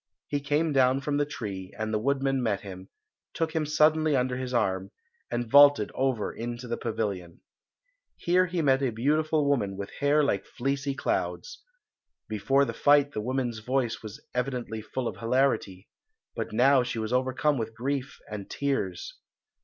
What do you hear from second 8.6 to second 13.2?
met a beautiful woman with hair like fleecy clouds. Before the fight